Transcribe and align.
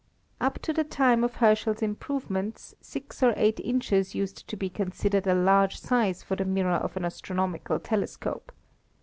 Up 0.39 0.57
to 0.63 0.73
the 0.73 0.83
time 0.83 1.23
of 1.23 1.35
Herschel's 1.35 1.83
improvements, 1.83 2.73
six 2.81 3.21
or 3.21 3.35
eight 3.37 3.59
inches 3.59 4.15
used 4.15 4.47
to 4.47 4.57
be 4.57 4.67
considered 4.67 5.27
a 5.27 5.35
large 5.35 5.79
size 5.79 6.23
for 6.23 6.35
the 6.35 6.43
mirror 6.43 6.77
of 6.77 6.97
an 6.97 7.05
astronomical 7.05 7.79
telescope. 7.79 8.51